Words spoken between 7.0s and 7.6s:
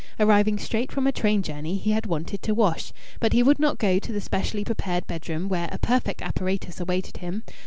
him.